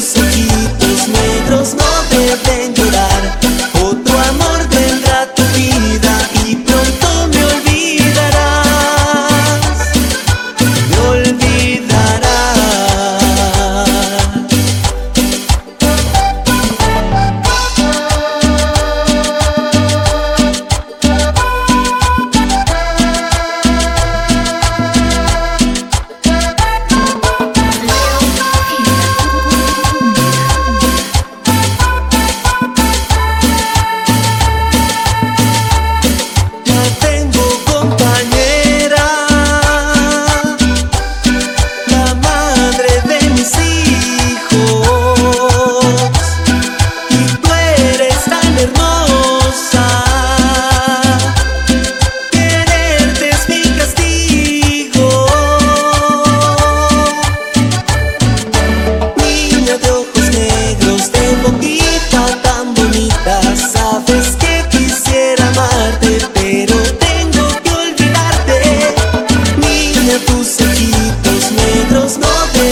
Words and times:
você. 0.00 0.27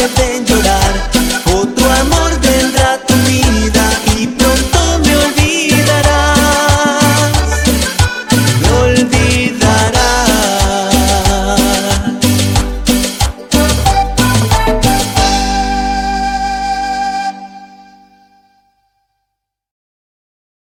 atende 0.06 0.55